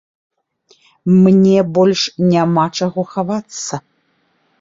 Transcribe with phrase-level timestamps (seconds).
[1.25, 2.01] Мне больш
[2.31, 3.75] няма чаго хавацца.